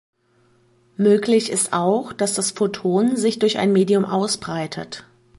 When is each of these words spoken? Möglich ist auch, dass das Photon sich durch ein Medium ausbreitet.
Möglich 0.97 1.51
ist 1.51 1.73
auch, 1.73 2.11
dass 2.11 2.33
das 2.33 2.49
Photon 2.49 3.17
sich 3.17 3.37
durch 3.37 3.59
ein 3.59 3.71
Medium 3.71 4.03
ausbreitet. 4.03 5.05